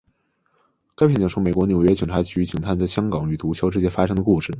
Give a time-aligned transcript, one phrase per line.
[0.95, 4.49] 该片讲述美国纽约市警察局警探在香港与毒枭之间发生的故事。